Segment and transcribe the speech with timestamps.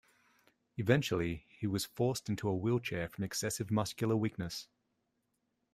[0.77, 4.67] Eventually he was forced into a wheelchair from excessive muscular weakness.